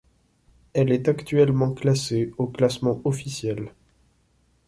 Elle 0.73 0.91
est 0.91 1.07
actuellement 1.09 1.73
classée 1.75 2.31
au 2.39 2.47
classement 2.47 2.99
officiel. 3.05 3.71